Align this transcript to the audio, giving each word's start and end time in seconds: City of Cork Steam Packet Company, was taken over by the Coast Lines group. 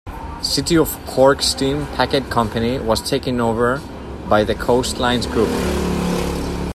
City 0.41 0.79
of 0.79 0.89
Cork 1.05 1.43
Steam 1.43 1.85
Packet 1.95 2.27
Company, 2.31 2.79
was 2.79 3.07
taken 3.07 3.39
over 3.39 3.79
by 4.27 4.43
the 4.43 4.55
Coast 4.55 4.97
Lines 4.97 5.27
group. 5.27 5.49